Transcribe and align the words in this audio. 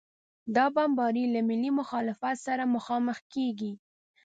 دا 0.55 0.65
بمبارۍ 0.75 1.25
له 1.33 1.39
ملي 1.49 1.71
مخالفت 1.79 2.35
سره 2.47 2.63
مخامخ 2.75 3.17
کېږي. 3.33 3.71